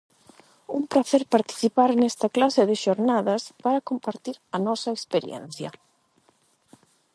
[0.77, 5.69] Un pracer participar nesta clase de xornadas para compartir a nosa experiencia.